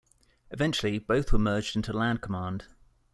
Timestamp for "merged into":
1.37-1.93